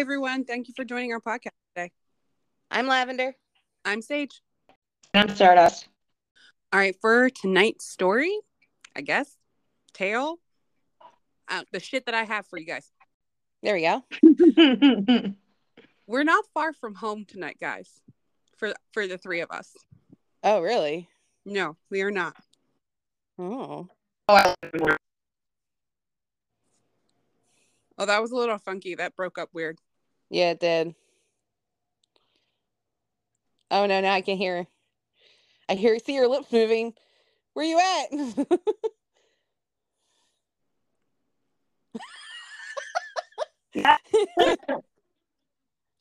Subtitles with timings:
[0.00, 1.92] Hey everyone, thank you for joining our podcast today.
[2.70, 3.36] I'm Lavender.
[3.84, 4.40] I'm Sage.
[5.12, 5.88] I'm Stardust.
[6.72, 8.34] All right, for tonight's story,
[8.96, 9.36] I guess,
[9.92, 10.38] tale,
[11.50, 12.90] uh, the shit that I have for you guys.
[13.62, 14.02] There we go.
[16.06, 18.00] We're not far from home tonight, guys.
[18.56, 19.76] For for the three of us.
[20.42, 21.10] Oh, really?
[21.44, 22.36] No, we are not.
[23.38, 23.86] Oh.
[24.26, 24.54] Oh,
[27.98, 28.94] that was a little funky.
[28.94, 29.78] That broke up weird.
[30.30, 30.94] Yeah, it did.
[33.70, 34.66] Oh no, now I can hear.
[35.68, 36.94] I hear see your lips moving.
[37.54, 38.46] Where you at?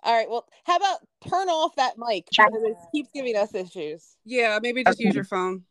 [0.01, 0.29] All right.
[0.29, 0.99] Well, how about
[1.29, 2.27] turn off that mic?
[2.29, 4.15] because It keeps giving us issues.
[4.25, 5.63] Yeah, maybe just use your phone.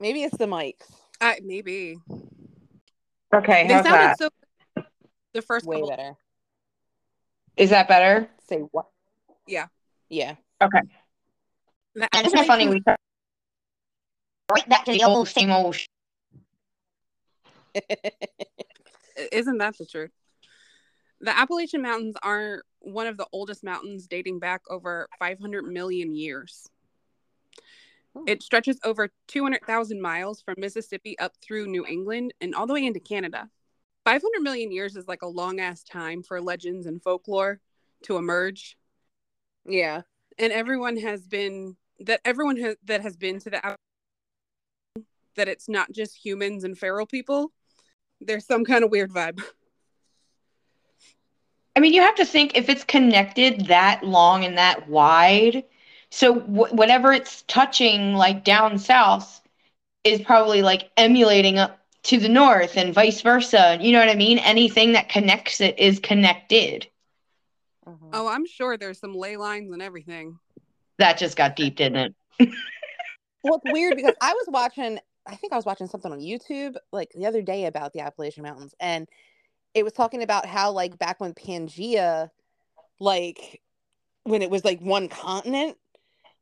[0.00, 0.90] Maybe it's the mics.
[1.20, 1.98] Uh, maybe.
[3.34, 4.18] Okay, They how's sounded that?
[4.18, 4.28] so.
[5.34, 5.88] The first Way couple.
[5.88, 6.16] better.
[7.58, 8.28] Is that better?
[8.48, 8.86] Say what?
[9.46, 9.66] Yeah.
[10.08, 10.36] Yeah.
[10.62, 10.80] Okay.
[11.94, 12.68] The And isn't it funny?
[12.68, 12.82] We
[14.50, 15.74] right back to the old same old.
[15.74, 15.86] sh-
[19.32, 20.12] Isn't that the truth?
[21.20, 26.68] The Appalachian Mountains are one of the oldest mountains dating back over 500 million years.
[28.14, 28.22] Oh.
[28.26, 32.86] It stretches over 200,000 miles from Mississippi up through New England and all the way
[32.86, 33.50] into Canada.
[34.08, 37.60] 500 million years is like a long ass time for legends and folklore
[38.04, 38.78] to emerge.
[39.66, 40.00] yeah.
[40.38, 43.76] And everyone has been that everyone has that has been to the
[45.36, 47.52] that it's not just humans and feral people.
[48.18, 49.42] There's some kind of weird vibe.
[51.76, 55.64] I mean, you have to think if it's connected that long and that wide.
[56.08, 59.42] So wh- whatever it's touching, like down south,
[60.02, 61.77] is probably like emulating up
[62.08, 63.76] to the north and vice versa.
[63.80, 64.38] You know what I mean?
[64.38, 66.86] Anything that connects it is connected.
[67.86, 68.10] Mhm.
[68.14, 70.38] Oh, I'm sure there's some ley lines and everything.
[70.98, 72.50] That just got deep, didn't it?
[73.44, 76.74] Well, it's weird because I was watching, I think I was watching something on YouTube
[76.90, 79.08] like the other day about the Appalachian Mountains, and
[79.74, 82.30] it was talking about how, like, back when Pangea,
[82.98, 83.62] like,
[84.24, 85.78] when it was like one continent,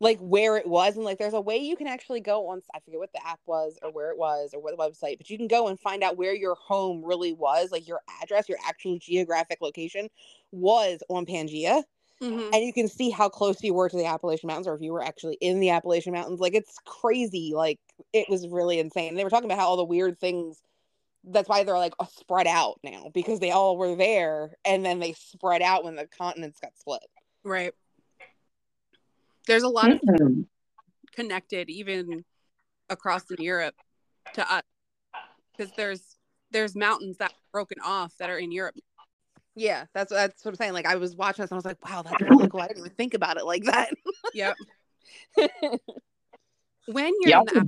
[0.00, 2.80] like where it was, and like there's a way you can actually go on, I
[2.80, 5.38] forget what the app was or where it was or what the website, but you
[5.38, 8.98] can go and find out where your home really was, like your address, your actual
[8.98, 10.08] geographic location
[10.52, 11.82] was on Pangea
[12.20, 12.52] Mhm.
[12.52, 14.92] and you can see how close you were to the Appalachian Mountains, or if you
[14.92, 16.40] were actually in the Appalachian Mountains.
[16.40, 17.52] Like it's crazy.
[17.54, 17.80] Like
[18.12, 19.14] it was really insane.
[19.14, 20.62] They were talking about how all the weird things.
[21.24, 25.12] That's why they're like spread out now because they all were there, and then they
[25.14, 27.02] spread out when the continents got split.
[27.44, 27.74] Right.
[29.46, 30.46] There's a lot of Mm.
[31.12, 32.24] connected even
[32.88, 33.74] across in Europe
[34.34, 34.62] to us
[35.52, 36.16] because there's
[36.50, 38.76] there's mountains that are broken off that are in Europe.
[39.54, 40.72] Yeah, that's that's what I'm saying.
[40.74, 42.60] Like I was watching this, and I was like, wow, that's really cool.
[42.60, 43.90] I didn't even think about it like that.
[44.34, 44.56] Yep.
[46.86, 47.66] When you're in the Yep.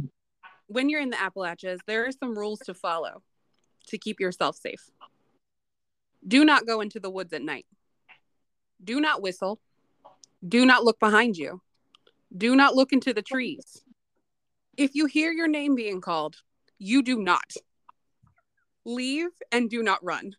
[0.69, 3.23] When you're in the Appalachians, there are some rules to follow
[3.89, 4.91] to keep yourself safe.
[6.27, 7.67] Do not go into the woods at night.
[8.85, 9.61] Do not whistle.
[10.47, 11.63] Do not look behind you.
[12.37, 13.83] Do not look into the trees.
[14.77, 16.37] If you hear your name being called,
[16.79, 17.53] you do not
[18.85, 20.37] leave and do not run.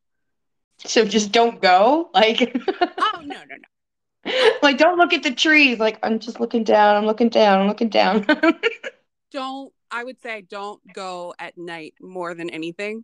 [0.86, 2.10] So just don't go.
[2.14, 2.56] Like,
[3.00, 4.52] Oh no no no!
[4.62, 5.80] like don't look at the trees.
[5.80, 6.96] Like I'm just looking down.
[6.96, 7.60] I'm looking down.
[7.62, 8.26] I'm looking down.
[9.32, 9.72] Don't.
[9.92, 13.04] I would say don't go at night more than anything.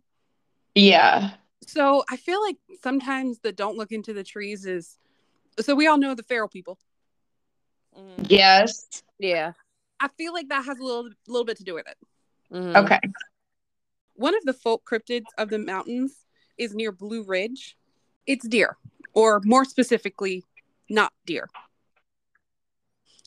[0.74, 1.30] yeah.
[1.66, 4.96] So I feel like sometimes the don't look into the trees is.
[5.60, 6.78] So we all know the feral people.
[7.96, 8.26] Mhm.
[8.28, 9.02] Yes.
[9.18, 9.52] Yeah.
[10.00, 11.96] I feel like that has a little little bit to do with it.
[12.52, 12.76] Mhm.
[12.84, 13.00] Okay.
[14.14, 16.24] One of the folk cryptids of the mountains
[16.58, 17.76] is near Blue Ridge.
[18.26, 18.76] It's deer,
[19.14, 20.44] or more specifically,
[20.88, 21.48] not deer.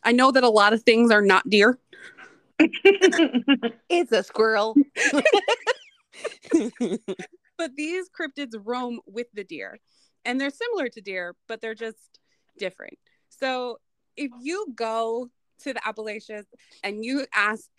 [0.03, 1.79] I know that a lot of things are not deer.
[3.89, 4.75] It's a squirrel.
[7.57, 9.79] but these cryptids roam with the deer
[10.25, 12.19] and they're similar to deer but they're just
[12.57, 12.97] different
[13.29, 13.77] so
[14.19, 15.29] if you go
[15.63, 16.45] to the appalachians
[16.83, 17.69] and you ask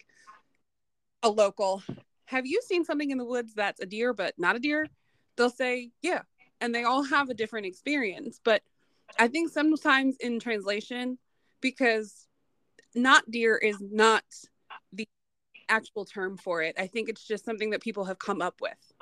[1.23, 1.83] a local
[2.25, 4.87] have you seen something in the woods that's a deer but not a deer?
[5.37, 6.23] They'll say yeah.
[6.61, 8.41] And they all have a different experience.
[8.43, 8.63] But
[9.19, 11.19] i think sometimes in translation
[11.61, 12.29] because
[12.95, 14.23] not deer is not
[14.93, 15.07] the
[15.69, 18.93] actual term for it i think it's just something that people have come up with.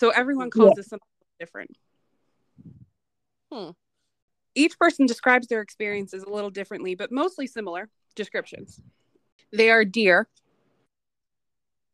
[0.00, 1.06] So everyone calls this something
[1.38, 1.76] different.
[3.52, 3.70] Hmm.
[4.54, 8.80] Each person describes their experiences a little differently, but mostly similar descriptions.
[9.52, 10.28] They are deer,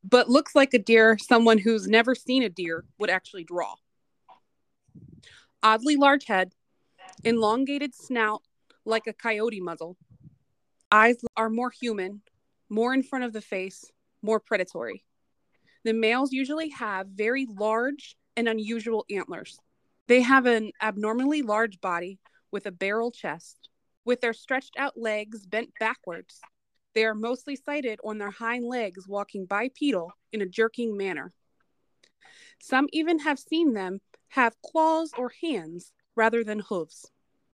[0.05, 3.75] but looks like a deer someone who's never seen a deer would actually draw.
[5.62, 6.53] oddly large head,
[7.25, 8.43] elongated snout
[8.85, 9.97] like a coyote muzzle.
[10.91, 12.23] Eyes are more human,
[12.69, 13.91] more in front of the face,
[14.23, 15.05] more predatory.
[15.85, 19.59] The males usually have very large and unusual antlers.
[20.09, 22.19] They have an abnormally large body
[22.50, 23.69] with a barrel chest.
[24.05, 26.41] With their stretched out legs bent backwards,
[26.94, 31.32] they are mostly sighted on their hind legs walking bipedal in a jerking manner.
[32.61, 37.11] Some even have seen them have claws or hands rather than hooves.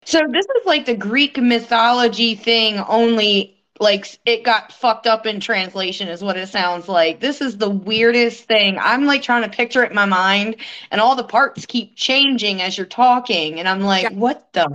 [0.05, 5.39] So this is like the Greek mythology thing, only like it got fucked up in
[5.39, 7.19] translation, is what it sounds like.
[7.19, 8.77] This is the weirdest thing.
[8.79, 10.57] I'm like trying to picture it in my mind,
[10.91, 14.17] and all the parts keep changing as you're talking, and I'm like, yeah.
[14.17, 14.69] what the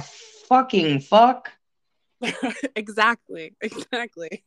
[0.49, 1.51] fucking fuck?
[2.77, 3.55] exactly.
[3.61, 4.45] Exactly.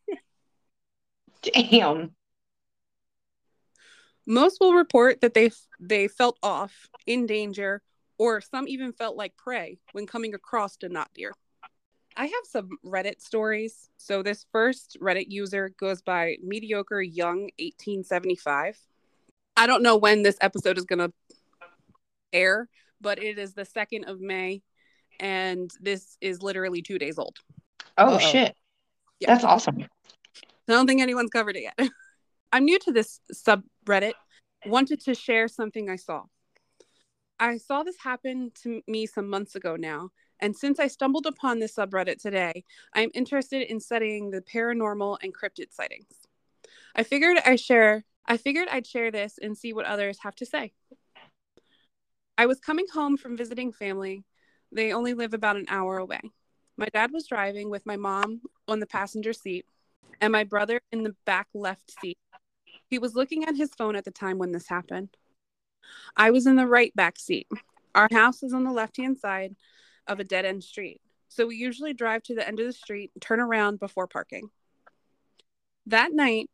[1.42, 2.12] Damn.
[4.26, 7.82] Most will report that they they felt off, in danger,
[8.18, 11.34] or some even felt like prey when coming across a not deer.
[12.16, 13.90] I have some Reddit stories.
[13.98, 18.78] So this first Reddit user goes by mediocre young 1875.
[19.56, 21.12] I don't know when this episode is going to
[22.32, 22.70] air,
[23.02, 24.62] but it is the 2nd of May
[25.20, 27.38] and this is literally 2 days old.
[27.98, 28.20] Oh Uh-oh.
[28.20, 28.56] shit.
[29.20, 29.28] Yeah.
[29.34, 29.78] That's awesome.
[30.68, 31.80] I don't think anyone's covered it yet.
[32.52, 34.14] I'm new to this subreddit.
[34.66, 36.24] Wanted to share something I saw.
[37.40, 40.10] I saw this happen to me some months ago now,
[40.44, 45.34] and since I stumbled upon this subreddit today, I'm interested in studying the paranormal and
[45.34, 46.12] cryptid sightings.
[46.94, 50.46] I figured I share I figured I'd share this and see what others have to
[50.46, 50.74] say.
[52.38, 54.26] I was coming home from visiting family.
[54.70, 56.20] They only live about an hour away.
[56.76, 59.66] My dad was driving with my mom on the passenger seat
[60.20, 62.18] and my brother in the back left seat.
[62.90, 65.16] He was looking at his phone at the time when this happened.
[66.18, 67.48] I was in the right back seat.
[67.96, 69.56] Our house is on the left hand side
[70.08, 71.02] of a dead end street.
[71.30, 74.50] So we usually drive to the end of the street and turn around before parking.
[75.88, 76.50] That night,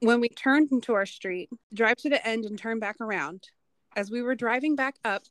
[0.00, 3.48] when we turned into our street, drive to the end and turn back around,
[3.96, 5.22] as we were driving back up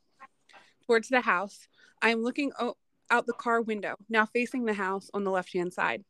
[0.86, 1.68] towards the house,
[2.02, 2.76] I am looking o-
[3.10, 6.04] out the car window, now facing the house on the left hand side.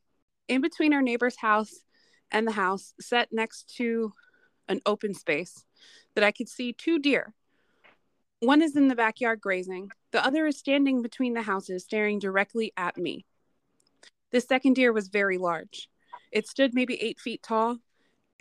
[0.49, 1.83] In between our neighbor's house
[2.31, 4.13] and the house, set next to
[4.69, 5.65] an open space,
[6.15, 7.35] that I could see two deer.
[8.41, 12.73] One is in the backyard grazing, the other is standing between the houses, staring directly
[12.77, 13.25] at me.
[14.31, 15.89] The second deer was very large.
[16.33, 17.79] It stood maybe eight feet tall.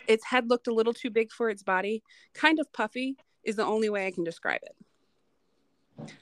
[0.06, 2.02] Its head looked a little too big for its body,
[2.34, 6.12] kind of puffy, is the only way I can describe it.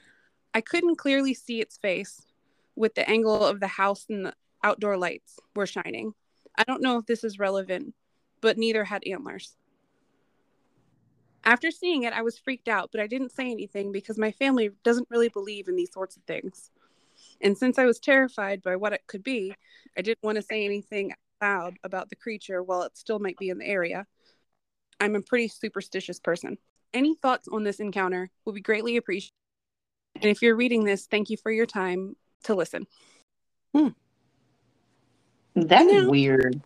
[0.53, 2.25] I couldn't clearly see its face
[2.77, 4.33] with the angle of the house and the
[4.63, 6.13] outdoor lights were shining.
[6.57, 7.93] I don't know if this is relevant,
[8.39, 9.57] but neither had antlers.
[11.45, 14.71] After seeing it, I was freaked out, but I didn't say anything because my family
[14.83, 16.71] doesn't really believe in these sorts of things.
[17.41, 19.53] And since I was terrified by what it could be,
[19.97, 23.49] I didn't want to say anything loud about the creature while it still might be
[23.49, 24.07] in the area.
[24.99, 26.57] I'm a pretty superstitious person.
[26.93, 29.33] Any thoughts on this encounter will be greatly appreciated.
[30.15, 32.15] And if you're reading this, thank you for your time
[32.45, 32.87] to listen.
[33.75, 33.89] Hmm.
[35.55, 36.61] That's weird.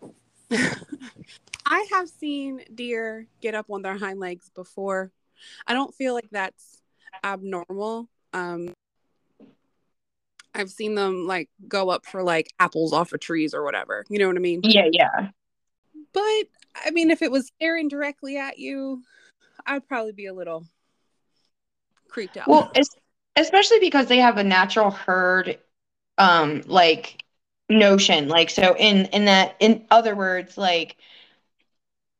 [1.66, 5.12] I have seen deer get up on their hind legs before.
[5.66, 6.80] I don't feel like that's
[7.22, 8.08] abnormal.
[8.32, 8.74] Um,
[10.54, 14.04] I've seen them like go up for like apples off of trees or whatever.
[14.08, 14.60] You know what I mean?
[14.64, 15.28] Yeah, yeah.
[16.12, 16.44] But
[16.84, 19.02] I mean, if it was staring directly at you,
[19.66, 20.66] I'd probably be a little
[22.08, 22.48] creeped out.
[22.48, 22.72] Well,
[23.36, 25.58] especially because they have a natural herd,
[26.18, 27.22] um, like
[27.70, 28.28] notion.
[28.28, 30.96] Like so, in in that, in other words, like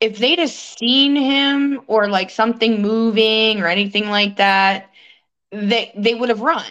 [0.00, 4.90] if they'd have seen him or like something moving or anything like that,
[5.52, 6.66] they they would have run.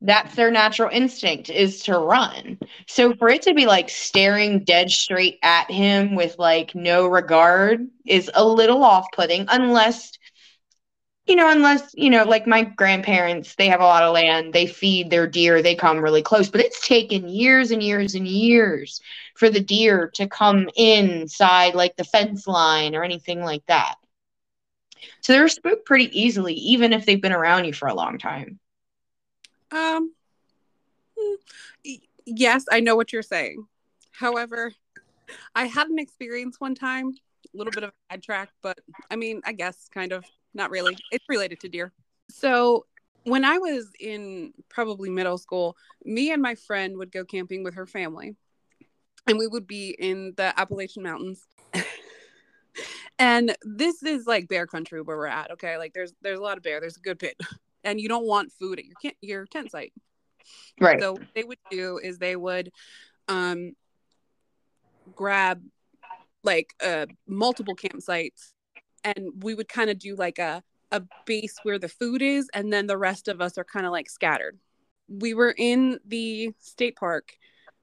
[0.00, 2.58] That's their natural instinct is to run.
[2.86, 7.88] So for it to be like staring dead straight at him with like no regard
[8.06, 10.12] is a little off-putting unless
[11.28, 14.66] you know, unless, you know, like my grandparents, they have a lot of land, they
[14.66, 19.00] feed their deer, they come really close, but it's taken years and years and years
[19.34, 23.96] for the deer to come inside like the fence line or anything like that.
[25.20, 28.58] So they're spooked pretty easily, even if they've been around you for a long time.
[29.70, 30.14] Um,
[31.18, 31.34] hmm,
[32.24, 33.66] yes, I know what you're saying.
[34.12, 34.72] However,
[35.54, 37.14] I had an experience one time,
[37.54, 38.78] a little bit of a track, but
[39.10, 40.96] I mean, I guess kind of not really.
[41.10, 41.92] It's related to deer.
[42.30, 42.86] So
[43.24, 47.74] when I was in probably middle school, me and my friend would go camping with
[47.74, 48.36] her family,
[49.26, 51.46] and we would be in the Appalachian Mountains.
[53.18, 55.50] and this is like bear country where we're at.
[55.52, 56.80] Okay, like there's there's a lot of bear.
[56.80, 57.36] There's a good pit.
[57.84, 59.92] and you don't want food at your camp- your tent site.
[60.80, 61.00] Right.
[61.00, 62.70] So what they would do is they would
[63.28, 63.72] um
[65.14, 65.62] grab
[66.44, 68.52] like uh multiple campsites
[69.04, 72.72] and we would kind of do like a a base where the food is and
[72.72, 74.58] then the rest of us are kind of like scattered.
[75.08, 77.34] We were in the state park.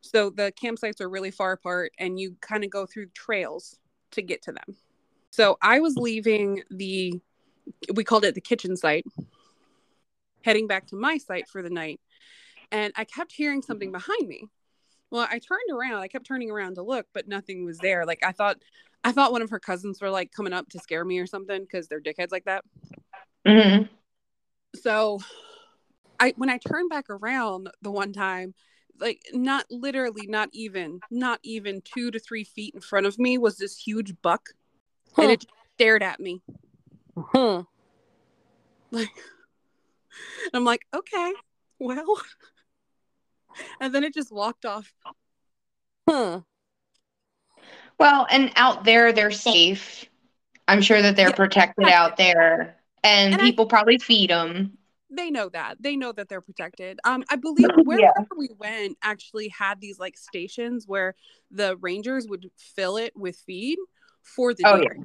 [0.02, 3.78] So the campsites are really far apart and you kind of go through trails
[4.12, 4.76] to get to them.
[5.32, 7.20] So I was leaving the
[7.94, 9.06] we called it the kitchen site
[10.44, 12.00] heading back to my site for the night
[12.72, 14.48] and I kept hearing something behind me.
[15.12, 16.02] Well, I turned around.
[16.02, 18.06] I kept turning around to look, but nothing was there.
[18.06, 18.58] Like I thought,
[19.06, 21.62] I thought one of her cousins were like coming up to scare me or something
[21.62, 22.66] because they're dickheads like that.
[23.48, 23.84] hmm
[24.76, 25.20] So,
[26.20, 28.56] I when I turned back around the one time,
[29.00, 33.38] like not literally, not even, not even two to three feet in front of me
[33.38, 34.50] was this huge buck,
[35.18, 35.34] and Huh.
[35.34, 35.46] it
[35.76, 36.42] stared at me.
[37.16, 37.62] Hmm.
[38.90, 39.10] Like,
[40.54, 41.34] I'm like, okay,
[41.78, 42.20] well,
[43.80, 44.92] and then it just walked off.
[46.10, 46.40] Hmm.
[48.00, 50.06] Well, and out there they're safe.
[50.68, 51.36] I'm sure that they're Yeah.
[51.36, 54.78] protected out there, and, And I- people probably feed them.
[55.12, 57.84] they know that they know that they're protected um i believe Yeah.
[57.86, 61.14] wherever we went actually had these like stations where
[61.52, 63.78] the rangers would fill it with feed
[64.24, 64.98] for the Oh, deer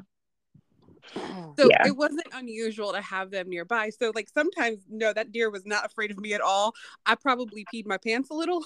[1.59, 1.87] so Yeah.
[1.87, 5.85] it wasn't unusual to have them nearby so like sometimes no that deer was not
[5.85, 8.65] afraid of me at all i probably peed my pants a little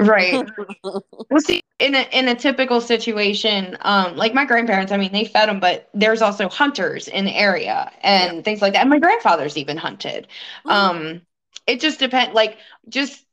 [0.00, 0.48] Right.
[0.82, 5.24] Well, see, in a in a typical situation, um, like my grandparents, I mean, they
[5.24, 8.82] fed them, but there's also hunters in the area and things like that.
[8.82, 10.28] And my grandfather's even hunted.
[10.64, 11.22] Um,
[11.66, 12.34] it just depends.
[12.34, 12.58] Like,
[12.88, 13.26] just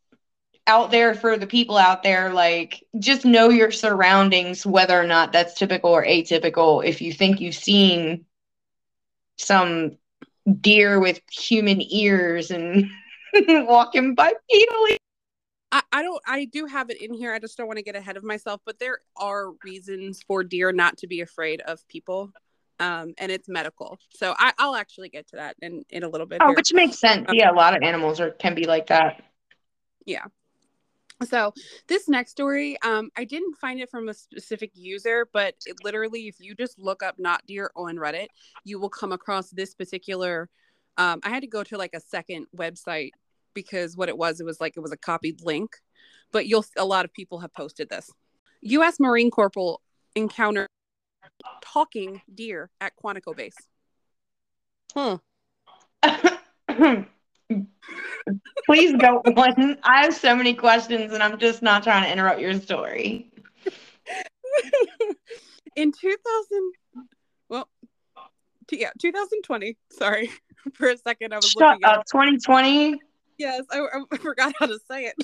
[0.65, 5.31] out there for the people out there, like, just know your surroundings, whether or not
[5.31, 6.83] that's typical or atypical.
[6.83, 8.25] If you think you've seen
[9.37, 9.97] some
[10.59, 12.89] deer with human ears and
[13.47, 14.97] walking bipedally.
[15.71, 17.33] I, I don't I do have it in here.
[17.33, 20.71] I just don't want to get ahead of myself, but there are reasons for deer
[20.71, 22.31] not to be afraid of people.
[22.79, 23.99] Um, and it's medical.
[24.11, 26.41] So I, I'll actually get to that in, in a little bit.
[26.41, 26.55] Oh, here.
[26.55, 27.27] which makes sense.
[27.33, 29.21] Yeah, a lot of animals are can be like that.
[30.05, 30.25] Yeah.
[31.25, 31.53] So
[31.87, 36.29] this next story, um, I didn't find it from a specific user, but it literally,
[36.29, 38.27] if you just look up "not deer" on Reddit,
[38.63, 40.49] you will come across this particular.
[40.97, 43.11] Um, I had to go to like a second website
[43.59, 45.75] because what it was, it was like it was a copied link,
[46.31, 48.09] but you'll a lot of people have posted this.
[48.61, 49.01] U.S.
[49.01, 49.81] Marine Corporal
[50.15, 50.69] encountered
[51.61, 53.57] talking deer at Quantico Base.
[54.95, 55.15] Hmm.
[58.65, 59.77] Please go on.
[59.83, 63.29] I have so many questions, and I'm just not trying to interrupt your story.
[65.75, 66.71] in 2000
[67.47, 67.69] well
[68.71, 70.31] yeah 2020 sorry
[70.73, 72.99] for a second i was Shut looking at 2020.
[73.39, 73.79] Yes I,
[74.11, 75.15] I forgot how to say it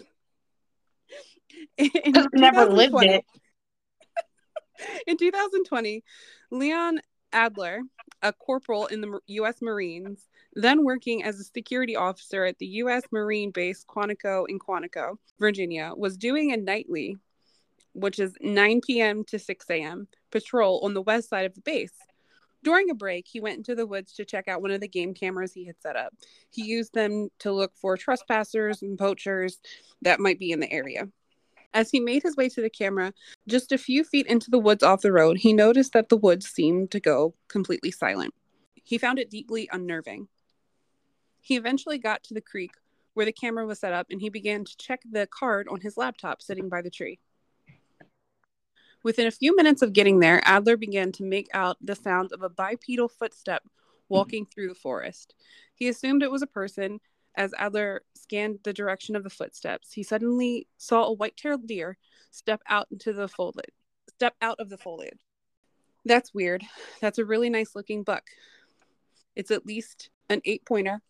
[1.78, 3.26] in Because we never lived 2020 it.
[5.08, 6.04] in 2020
[6.52, 7.00] leon
[7.32, 7.82] adler
[8.24, 13.04] a corporal in the u.s marines then working as a security officer at the u.s
[13.12, 17.18] marine base quantico in quantico virginia was doing a nightly
[17.96, 19.24] which is 9 p.m.
[19.24, 21.94] to 6 a.m., patrol on the west side of the base.
[22.66, 25.14] During a break, he went into the woods to check out one of the game
[25.14, 26.16] cameras he had set up.
[26.50, 29.60] He used them to look for trespassers and poachers
[30.02, 31.08] that might be in the area.
[31.76, 33.14] As he made his way to the camera,
[33.48, 36.48] just a few feet into the woods off the road, he noticed that the woods
[36.48, 38.34] seemed to go completely silent.
[38.74, 40.28] He found it deeply unnerving.
[41.42, 42.72] He eventually got to the creek
[43.14, 45.98] where the camera was set up and he began to check the card on his
[45.98, 47.20] laptop sitting by the tree.
[49.06, 52.42] Within a few minutes of getting there, Adler began to make out the sound of
[52.42, 53.62] a bipedal footstep
[54.10, 55.36] walking through the forest.
[55.76, 57.00] He assumed it was a person.
[57.36, 62.00] As Adler scanned the direction of the footsteps, he suddenly saw a white-tailed deer
[62.32, 63.70] step out into the foliage.
[64.10, 65.20] Step out of the foliage.
[66.04, 66.64] That's weird.
[67.00, 68.24] That's a really nice looking buck.
[69.36, 71.04] It's at least an eight pointer.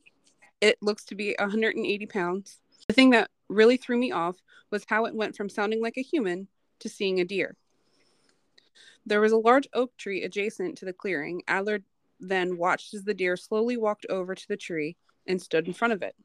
[0.60, 2.60] It looks to be 180 pounds.
[2.90, 4.36] The thing that really threw me off
[4.70, 6.50] was how it went from sounding like a human
[6.80, 7.56] to seeing a deer.
[9.06, 11.44] There was a large oak tree adjacent to the clearing.
[11.48, 11.80] Adler
[12.20, 14.96] then watched as the deer slowly walked over to the tree
[15.28, 16.16] and stood in front of it.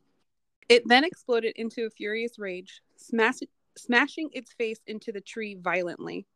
[0.69, 3.41] It then exploded into a furious rage, smash-
[3.77, 6.27] smashing its face into the tree violently.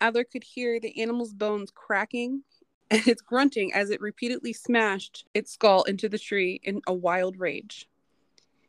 [0.00, 2.42] Adler could hear the animal's bones cracking
[2.90, 7.38] and its grunting as it repeatedly smashed its skull into the tree in a wild
[7.38, 7.88] rage.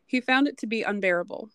[0.06, 1.50] He found it to be unbearable.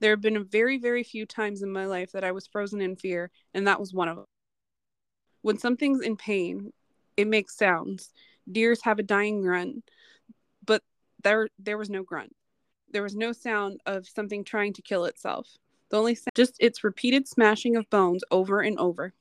[0.00, 2.96] There have been very, very few times in my life that I was frozen in
[2.96, 4.26] fear, and that was one of them.
[5.42, 6.72] When something's in pain,
[7.16, 8.12] it makes sounds.
[8.50, 9.84] Deers have a dying grunt,
[10.64, 10.82] but
[11.22, 12.34] There there was no grunt.
[12.90, 15.46] There was no sound of something trying to kill itself.
[15.90, 19.12] The only sound, just its repeated smashing of bones over and over.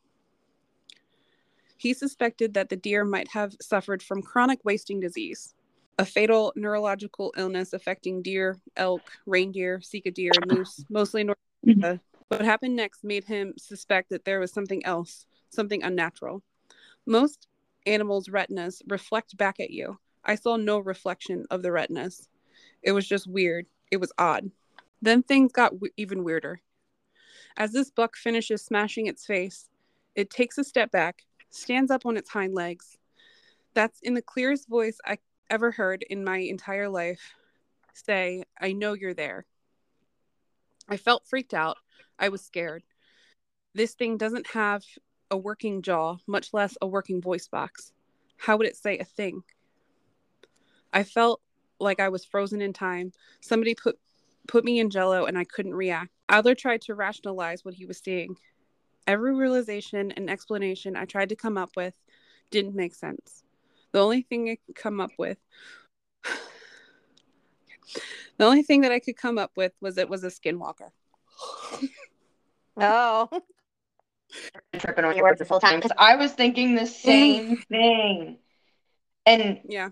[1.77, 5.53] He suspected that the deer might have suffered from chronic wasting disease,
[5.99, 11.37] a fatal neurological illness affecting deer, elk, reindeer, sika deer, and moose, mostly in North
[11.65, 11.83] mm-hmm.
[11.83, 12.03] uh, America.
[12.27, 16.43] What happened next made him suspect that there was something else, something unnatural.
[17.05, 17.48] Most
[17.86, 20.00] animals' retinas reflect back at you.
[20.24, 22.29] I saw no reflection of the retinas.
[22.84, 23.65] It was just weird.
[23.91, 24.51] It was odd.
[25.01, 26.62] Then things got w- even weirder.
[27.58, 29.70] As this buck finishes smashing its face,
[30.15, 32.98] it takes a step back, stands up on its hind legs.
[33.74, 35.17] That's in the clearest voice I
[35.50, 37.34] ever heard in my entire life
[37.93, 39.46] say, I know you're there.
[40.88, 41.77] I felt freaked out.
[42.20, 42.84] I was scared.
[43.74, 44.84] This thing doesn't have
[45.31, 47.93] a working jaw, much less a working voice box.
[48.38, 49.43] How would it say a thing?
[50.93, 51.41] I felt
[51.79, 53.13] like I was frozen in time.
[53.39, 53.97] Somebody put
[54.47, 56.11] put me in jello and I couldn't react.
[56.27, 58.35] Adler tried to rationalize what he was seeing.
[59.07, 61.93] Every realization and explanation I tried to come up with
[62.50, 63.43] didn't make sense.
[63.91, 65.38] The only thing I could come up with
[68.38, 70.89] the only thing that I could come up with was it was a skinwalker.
[72.77, 73.29] Oh.
[74.77, 78.38] Tripping on your words this whole time because I was thinking the same thing.
[79.25, 79.89] And Yeah.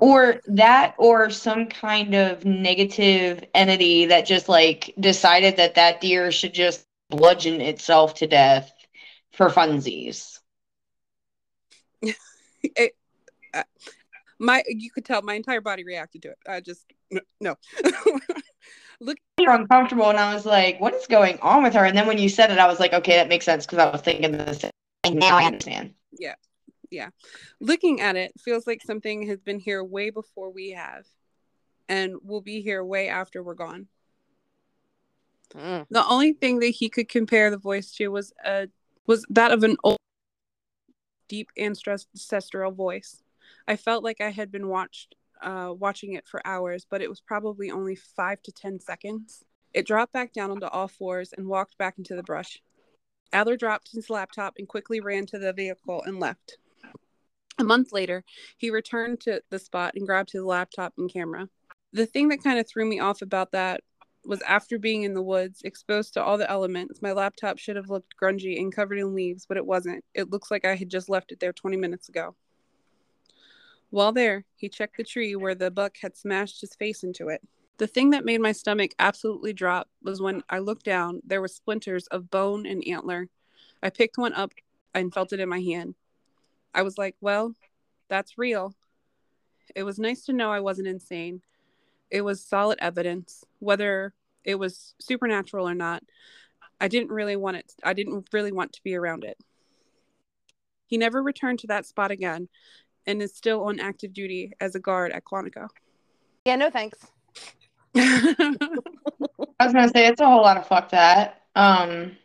[0.00, 6.30] or that or some kind of negative entity that just like decided that that deer
[6.30, 8.72] should just bludgeon itself to death
[9.32, 10.38] for funsies.
[12.76, 12.96] It,
[13.54, 13.62] uh,
[14.40, 16.38] my you could tell my entire body reacted to it.
[16.48, 16.84] I just
[17.40, 17.54] no.
[19.00, 22.06] Look You're uncomfortable, and I was like, "What is going on with her?" And then
[22.06, 24.32] when you said it, I was like, "Okay, that makes sense," because I was thinking
[24.32, 24.64] this.
[25.04, 25.94] And now I understand.
[26.18, 26.34] Yeah.
[26.90, 27.10] Yeah.
[27.60, 31.06] Looking at it feels like something has been here way before we have
[31.88, 33.88] and will be here way after we're gone.
[35.54, 35.86] Mm.
[35.90, 38.68] The only thing that he could compare the voice to was a
[39.06, 39.98] was that of an old
[41.28, 43.22] deep ancestral voice.
[43.66, 47.20] I felt like I had been watched uh watching it for hours, but it was
[47.20, 49.44] probably only 5 to 10 seconds.
[49.74, 52.62] It dropped back down onto all fours and walked back into the brush.
[53.32, 56.58] Adler dropped his laptop and quickly ran to the vehicle and left.
[57.58, 58.24] A month later,
[58.56, 61.48] he returned to the spot and grabbed his laptop and camera.
[61.92, 63.82] The thing that kind of threw me off about that
[64.24, 67.90] was after being in the woods, exposed to all the elements, my laptop should have
[67.90, 70.04] looked grungy and covered in leaves, but it wasn't.
[70.14, 72.36] It looks like I had just left it there 20 minutes ago.
[73.90, 77.40] While there, he checked the tree where the buck had smashed his face into it.
[77.78, 81.48] The thing that made my stomach absolutely drop was when I looked down, there were
[81.48, 83.28] splinters of bone and antler.
[83.82, 84.52] I picked one up
[84.94, 85.94] and felt it in my hand.
[86.74, 87.54] I was like, well,
[88.08, 88.74] that's real.
[89.74, 91.40] It was nice to know I wasn't insane.
[92.10, 94.12] It was solid evidence, whether
[94.44, 96.02] it was supernatural or not.
[96.80, 97.72] I didn't really want it.
[97.84, 99.38] I didn't really want to be around it.
[100.86, 102.48] He never returned to that spot again
[103.06, 105.68] and is still on active duty as a guard at Quantico.
[106.44, 106.98] Yeah, no thanks.
[107.96, 108.56] I
[109.60, 111.42] was gonna say it's a whole lot of fuck that.
[111.54, 112.16] Um,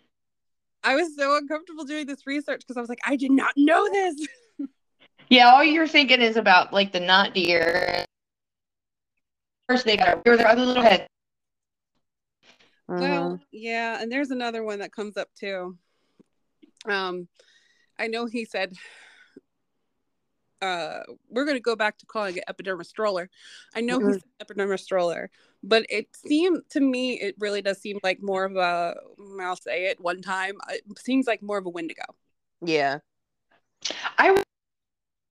[0.83, 3.89] I was so uncomfortable doing this research because I was like, I did not know
[3.89, 4.27] this.
[5.29, 8.05] yeah, all you're thinking is about like the not deer.
[9.69, 11.07] First, they got to appear their other little head.
[12.87, 15.77] Well, yeah, and there's another one that comes up too.
[16.85, 17.27] Um,
[17.97, 18.73] I know he said
[20.63, 23.29] uh we're gonna go back to calling it epidermis stroller.
[23.75, 24.13] I know he Mhm.
[24.13, 25.29] said epidermis stroller,
[25.63, 28.95] but it seemed to me it really does seem like more of a
[29.41, 30.55] I'll say it one time.
[30.69, 32.03] It seems like more of a Wendigo.
[32.65, 32.99] yeah.
[34.17, 34.41] I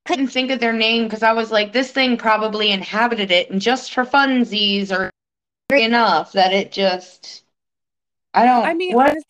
[0.06, 3.60] couldn't think of their name because I was like, this thing probably inhabited it, and
[3.60, 5.10] just for funsies or
[5.72, 7.44] enough that it just.
[8.34, 8.66] I don't.
[8.66, 9.10] I mean, what?
[9.10, 9.24] honestly,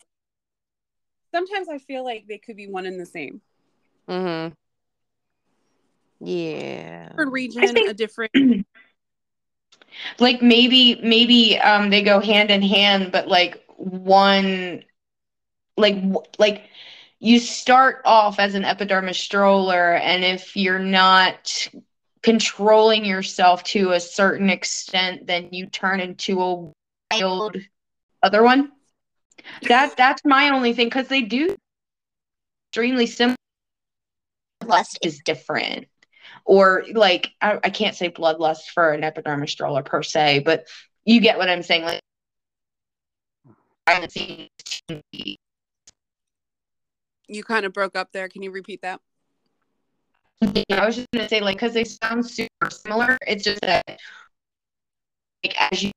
[1.33, 3.41] sometimes I feel like they could be one and the same.
[4.09, 4.53] Mm-hmm.
[6.19, 7.09] Yeah.
[7.09, 8.31] Different region, think- a different.
[10.19, 14.83] like maybe maybe um they go hand in hand but like one
[15.77, 15.97] like
[16.39, 16.63] like
[17.19, 21.67] you start off as an epidermis stroller and if you're not
[22.21, 26.71] controlling yourself to a certain extent then you turn into a
[27.11, 27.57] wild
[28.21, 28.71] other one
[29.63, 31.55] that that's my only thing because they do
[32.69, 33.35] extremely similar
[34.65, 35.87] lust is different
[36.45, 40.67] or like I, I can't say bloodlust for an epidermis stroller per se, but
[41.05, 41.83] you get what I'm saying.
[41.83, 42.01] Like
[43.87, 44.49] I haven't seen.
[47.27, 48.27] You kind of broke up there.
[48.29, 48.99] Can you repeat that?
[50.41, 53.17] I was just gonna say like because they sound super similar.
[53.25, 53.83] It's just that
[55.43, 55.91] like as you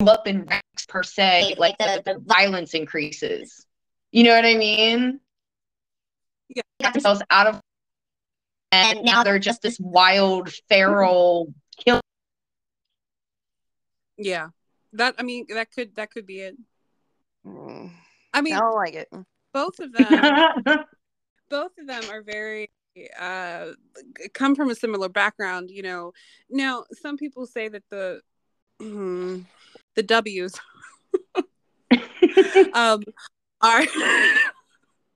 [0.00, 3.66] move up in ranks per se, like uh, the, the violence increases.
[4.12, 5.20] You know what I mean?
[6.48, 6.62] Yeah.
[6.78, 7.60] They got themselves out of
[8.72, 12.00] and now they're just this wild feral kill
[14.16, 14.48] Yeah.
[14.92, 16.56] That I mean that could that could be it.
[17.46, 17.90] Mm,
[18.32, 19.08] I mean I don't like it.
[19.52, 20.54] both of them
[21.50, 22.70] both of them are very
[23.18, 23.68] uh
[24.34, 26.12] come from a similar background, you know.
[26.50, 28.20] Now, some people say that the
[28.80, 30.54] the W's
[32.74, 33.02] um
[33.60, 33.82] are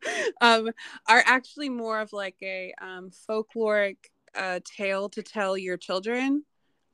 [0.41, 0.71] um
[1.09, 3.97] are actually more of like a um folkloric
[4.35, 6.45] uh tale to tell your children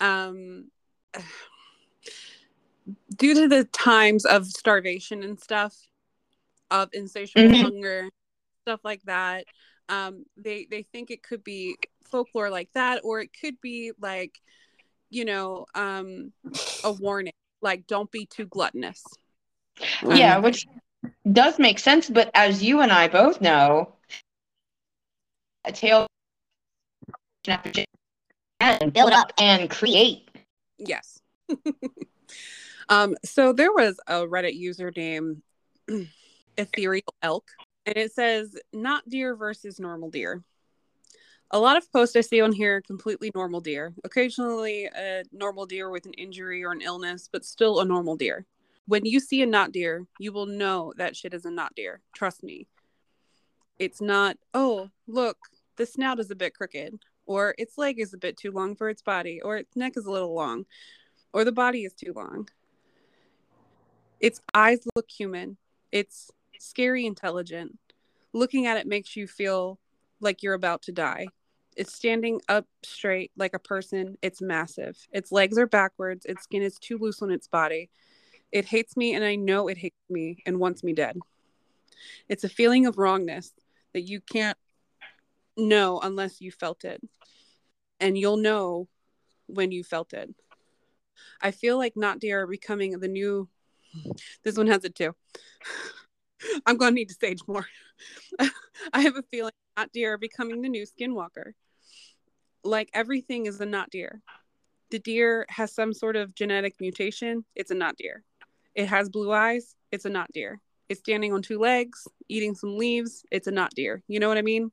[0.00, 0.70] um
[3.16, 5.74] due to the times of starvation and stuff
[6.70, 7.62] of insatiable Mhm.
[7.62, 8.08] hunger
[8.62, 9.44] stuff like that
[9.88, 14.40] um they they think it could be folklore like that or it could be like
[15.10, 16.32] you know um
[16.84, 19.04] a warning like don't be too gluttonous
[20.02, 20.66] yeah, Um, which
[21.30, 23.94] does make sense, but as you and I both know,
[25.64, 26.06] a tale
[28.60, 30.28] and build up and create.
[30.78, 31.20] Yes.
[32.88, 35.42] um, so there was a Reddit user named
[36.56, 37.50] Ethereal Elk,
[37.86, 40.42] and it says not deer versus normal deer.
[41.50, 43.94] A lot of posts I see on here are completely normal deer.
[44.04, 48.44] Occasionally a normal deer with an injury or an illness, but still a normal deer.
[48.88, 52.00] When you see a not deer, you will know that shit is a not deer.
[52.16, 52.66] Trust me.
[53.78, 55.36] It's not, oh, look,
[55.76, 58.88] the snout is a bit crooked, or its leg is a bit too long for
[58.88, 60.64] its body, or its neck is a little long
[61.32, 62.48] or the body is too long.
[64.20, 65.56] Its eyes look human.
[65.92, 67.78] It's scary intelligent.
[68.32, 69.78] Looking at it makes you feel
[70.20, 71.28] like you're about to die.
[71.76, 74.16] It's standing up straight like a person.
[74.20, 74.96] It's massive.
[75.12, 76.26] Its legs are backwards.
[76.26, 77.90] Its skin is too loose on its body.
[78.52, 81.18] It hates me, and I know it hates me and wants me dead.
[82.28, 83.52] It's a feeling of wrongness
[83.92, 84.56] that you can't
[85.56, 87.00] know unless you felt it.
[88.00, 88.88] And you'll know
[89.46, 90.34] when you felt it.
[91.40, 93.48] I feel like not deer are becoming the new.
[94.44, 95.14] This one has it too.
[96.66, 97.66] I'm going to need to sage more.
[98.92, 101.52] I have a feeling not deer are becoming the new skinwalker.
[102.64, 104.20] Like everything is a not deer.
[104.90, 107.44] The deer has some sort of genetic mutation.
[107.54, 108.24] It's a not deer.
[108.78, 109.74] It has blue eyes.
[109.90, 110.60] It's a not deer.
[110.88, 113.24] It's standing on two legs, eating some leaves.
[113.32, 114.04] It's a not deer.
[114.06, 114.70] You know what I mean?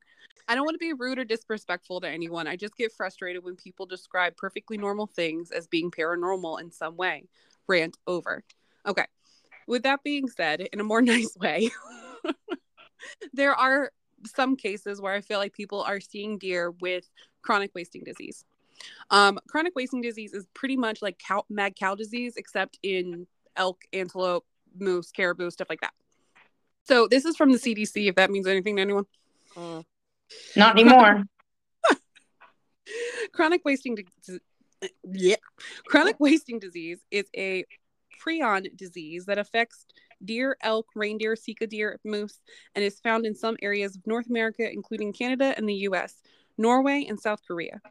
[0.48, 2.46] I don't want to be rude or disrespectful to anyone.
[2.46, 6.96] I just get frustrated when people describe perfectly normal things as being paranormal in some
[6.96, 7.24] way.
[7.68, 8.44] Rant over.
[8.86, 9.06] Okay.
[9.68, 11.72] With that being said, in a more nice way,
[13.34, 13.92] there are
[14.36, 17.10] some cases where I feel like people are seeing deer with
[17.42, 18.46] chronic wasting disease.
[19.10, 23.82] Um, chronic wasting disease is pretty much like cow, mad cow disease, except in elk,
[23.94, 24.46] antelope,
[24.78, 25.94] moose, caribou, stuff like that.
[26.88, 29.06] So this is from the CDC, if that means anything to anyone.
[29.56, 29.84] Mm.
[30.56, 31.24] Not anymore.
[33.34, 34.40] chronic wasting di-
[35.04, 35.36] yeah.
[35.88, 37.66] chronic wasting disease is a
[38.24, 39.86] prion disease that affects
[40.24, 42.40] deer elk reindeer sika deer moose
[42.74, 46.22] and is found in some areas of north america including canada and the us
[46.58, 47.82] norway and south korea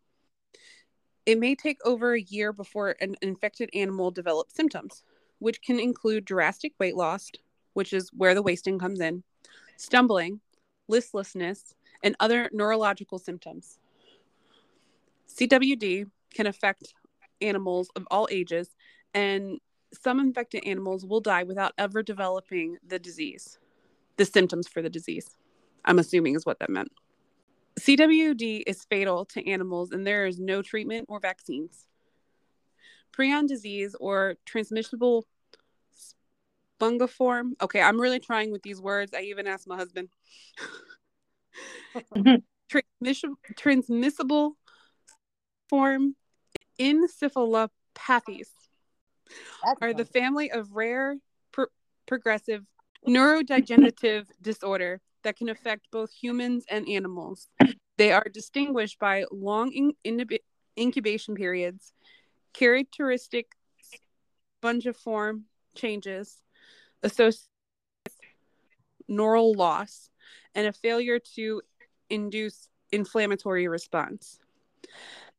[1.26, 5.02] it may take over a year before an infected animal develops symptoms
[5.44, 7.30] which can include drastic weight loss
[7.74, 9.22] which is where the wasting comes in
[9.76, 10.40] stumbling
[10.88, 13.78] listlessness and other neurological symptoms
[15.28, 16.94] CWD can affect
[17.40, 18.68] animals of all ages,
[19.12, 19.58] and
[19.92, 23.58] some infected animals will die without ever developing the disease,
[24.16, 25.28] the symptoms for the disease.
[25.84, 26.92] I'm assuming is what that meant.
[27.80, 31.86] CWD is fatal to animals, and there is no treatment or vaccines.
[33.12, 35.26] Prion disease or transmissible
[36.84, 37.52] spongiform.
[37.62, 39.12] Okay, I'm really trying with these words.
[39.14, 40.08] I even asked my husband.
[42.16, 42.42] Mhm.
[42.68, 44.56] Transmission, transmissible
[45.68, 46.16] form
[46.80, 48.48] encephalopathies
[49.62, 51.16] That's are the family of rare
[51.52, 51.66] pro-
[52.06, 52.64] progressive
[53.06, 57.48] neurodegenerative disorder that can affect both humans and animals.
[57.96, 60.38] They are distinguished by long in- inhib-
[60.76, 61.92] incubation periods,
[62.54, 63.52] characteristic
[64.62, 65.42] spongiform
[65.76, 66.40] changes,
[67.04, 67.46] associated
[68.06, 68.16] with
[69.06, 70.10] neural loss,
[70.54, 71.62] and a failure to
[72.10, 74.40] induce inflammatory response.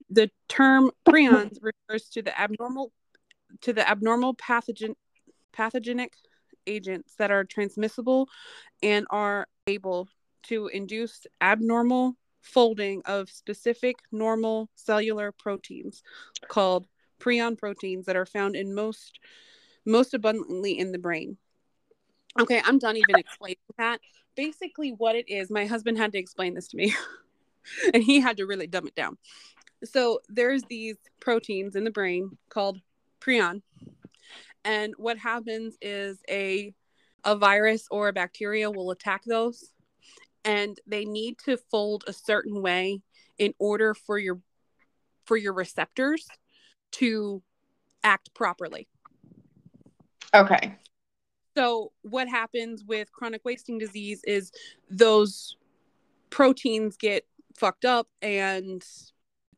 [0.10, 2.92] The term prions refers to the abnormal
[3.62, 4.96] to the abnormal pathogen
[5.52, 6.14] pathogenic
[6.68, 8.28] agents that are transmissible
[8.84, 10.08] and are able
[10.44, 16.04] to induce abnormal folding of specific normal cellular proteins
[16.48, 16.88] called
[17.20, 19.20] prion proteins that are found in most
[19.86, 21.38] most abundantly in the brain.
[22.40, 24.00] Okay, I'm done even explaining that.
[24.36, 26.94] Basically, what it is, my husband had to explain this to me,
[27.94, 29.18] and he had to really dumb it down.
[29.84, 32.80] So, there's these proteins in the brain called
[33.22, 33.62] prion,
[34.66, 36.74] and what happens is a
[37.24, 39.72] a virus or a bacteria will attack those,
[40.44, 43.02] and they need to fold a certain way
[43.38, 44.40] in order for your
[45.26, 46.28] for your receptors
[46.92, 47.42] to
[48.04, 48.88] act properly.
[50.34, 50.76] Okay.
[51.56, 54.52] So, what happens with chronic wasting disease is
[54.90, 55.56] those
[56.30, 58.84] proteins get fucked up and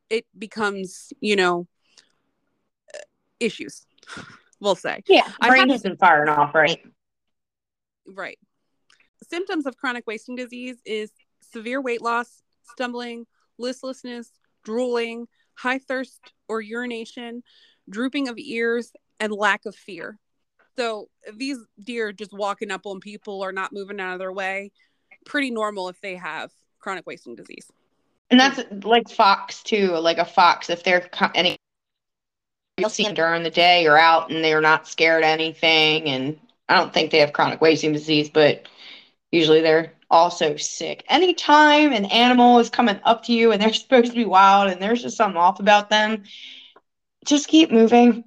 [0.10, 1.68] it becomes, you know,
[3.40, 3.86] issues,
[4.60, 5.04] we'll say.
[5.08, 5.28] Yeah.
[5.42, 6.80] Brain isn't firing off, right?
[8.06, 8.38] Right.
[9.30, 13.26] Symptoms of chronic wasting disease is severe weight loss, stumbling,
[13.58, 14.32] listlessness,
[14.64, 17.42] drooling, high thirst or urination,
[17.90, 20.20] drooping of ears, and lack of fear.
[20.78, 24.72] So these deer just walking up on people or not moving out of their way,
[25.26, 27.72] pretty normal if they have chronic wasting disease.
[28.30, 29.90] And that's like fox too.
[29.98, 31.58] Like a fox, if they're any,
[32.78, 36.06] you'll see them during the day or out, and they're not scared of anything.
[36.06, 38.68] And I don't think they have chronic wasting disease, but
[39.32, 41.04] usually they're also sick.
[41.10, 44.82] Anytime an animal is coming up to you and they're supposed to be wild, and
[44.82, 46.24] there's just something off about them,
[47.26, 48.24] just keep moving.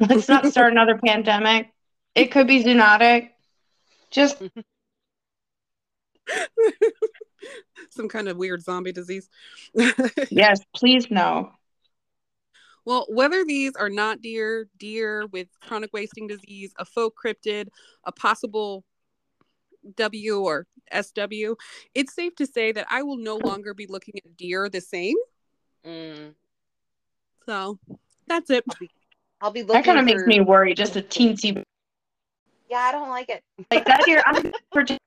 [0.00, 1.72] Let's not start another pandemic.
[2.14, 3.30] It could be zoonotic.
[4.10, 4.42] Just
[7.90, 9.28] Some kind of weird zombie disease.
[10.30, 11.52] yes, please no.
[12.84, 17.68] Well, whether these are not deer, deer with chronic wasting disease, a faux cryptid,
[18.04, 18.84] a possible
[19.96, 21.54] W or SW,
[21.94, 25.16] it's safe to say that I will no longer be looking at deer the same.
[25.86, 26.34] Mm.
[27.46, 27.78] So
[28.26, 28.64] that's it.
[29.40, 29.74] I'll be looking.
[29.74, 30.74] That kind of makes me worry.
[30.74, 31.62] Just a teensy
[32.68, 33.42] Yeah, I don't like it.
[33.70, 34.22] like that deer.
[34.26, 34.52] I'm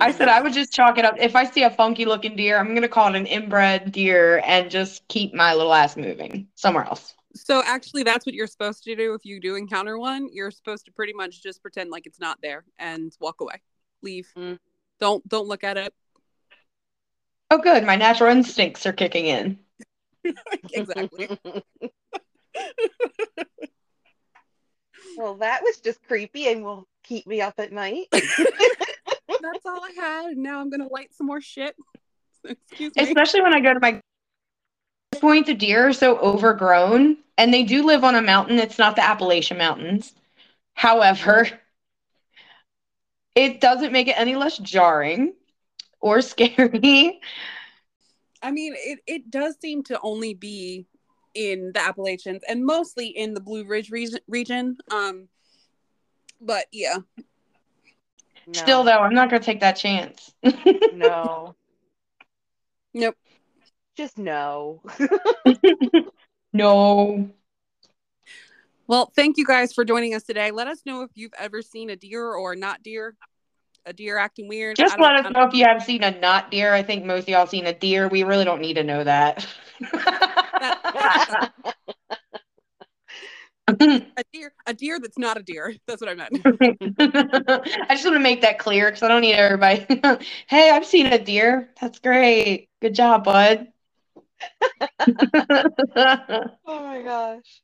[0.00, 1.16] I said I would just chalk it up.
[1.18, 4.70] If I see a funky looking deer, I'm gonna call it an inbred deer and
[4.70, 7.14] just keep my little ass moving somewhere else.
[7.34, 10.28] So actually, that's what you're supposed to do if you do encounter one.
[10.32, 13.60] You're supposed to pretty much just pretend like it's not there and walk away,
[14.02, 14.30] leave.
[14.36, 14.58] Mm.
[15.00, 15.92] Don't don't look at it.
[17.50, 17.84] Oh, good.
[17.84, 19.58] My natural instincts are kicking in.
[20.72, 21.28] exactly.
[25.16, 28.06] well, that was just creepy and will keep me up at night.
[28.12, 30.26] that's all I had.
[30.26, 31.74] And now I'm gonna light some more shit.
[32.44, 33.02] Excuse me.
[33.02, 34.00] Especially when I go to my
[35.20, 38.58] point, the deer are so overgrown, and they do live on a mountain.
[38.58, 40.12] It's not the Appalachian Mountains.
[40.74, 41.48] However,
[43.34, 45.34] it doesn't make it any less jarring
[46.00, 47.20] or scary.
[48.42, 50.86] I mean, it, it does seem to only be
[51.34, 54.20] in the Appalachians and mostly in the Blue Ridge region.
[54.28, 54.76] region.
[54.90, 55.28] Um,
[56.40, 56.98] but yeah,
[58.46, 60.34] No, Still, though, I'm not gonna take that chance.
[60.92, 61.54] no,
[62.92, 63.16] nope.
[63.96, 64.82] just no.
[66.52, 67.30] no.
[68.86, 70.50] Well, thank you guys for joining us today.
[70.50, 73.16] Let us know if you've ever seen a deer or not deer,
[73.86, 74.76] a deer acting weird.
[74.76, 76.74] Just let us know if you have seen a not deer.
[76.74, 78.08] I think most of y'all seen a deer.
[78.08, 79.46] We really don't need to know that.
[83.70, 84.10] Mm-hmm.
[84.18, 85.74] a deer, a deer that's not a deer.
[85.86, 86.36] That's what I meant.
[87.00, 89.86] I just want to make that clear because I don't need everybody.
[90.48, 91.70] hey, I've seen a deer.
[91.80, 92.68] That's great.
[92.82, 93.68] Good job, bud.
[95.00, 97.62] oh my gosh.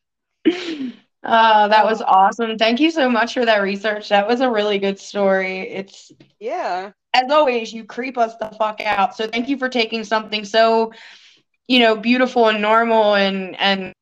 [1.23, 2.57] Oh, that was awesome.
[2.57, 4.09] Thank you so much for that research.
[4.09, 5.61] That was a really good story.
[5.61, 6.93] It's Yeah.
[7.13, 9.15] as always, you creep us the fuck out.
[9.17, 10.93] So thank you for taking something so,
[11.71, 13.93] you know, beautiful and normal and and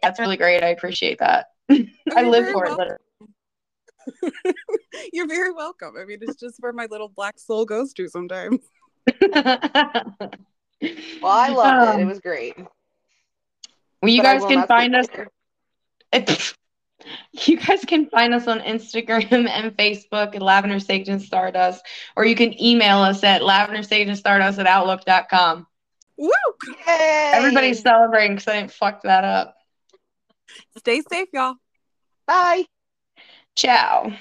[0.00, 0.62] that's really great.
[0.64, 1.46] I appreciate that.
[1.70, 2.68] I live for it.
[2.76, 2.78] welcome.
[2.78, 4.54] literally.
[5.12, 5.94] You're very welcome.
[6.00, 8.60] I mean, it's just where my little black soul goes to sometimes.
[11.22, 12.00] Well, I loved it.
[12.00, 12.54] It Um, was great.
[14.02, 15.06] Well, you But guys can find us.
[15.08, 15.28] there.
[17.32, 21.82] You guys can find us on Instagram and Facebook at Lavender Sage and Stardust,
[22.16, 25.66] or you can email us at lavender sage and stardust at outlook.com.
[26.16, 26.30] Woo!
[26.86, 27.32] Yay!
[27.34, 29.56] Everybody's celebrating because I didn't fuck that up.
[30.78, 31.56] Stay safe, y'all.
[32.26, 32.64] Bye.
[33.56, 34.12] Ciao.